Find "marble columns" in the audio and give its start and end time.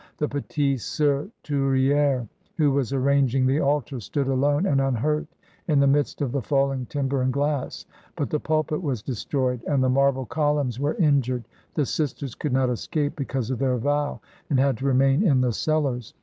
9.89-10.79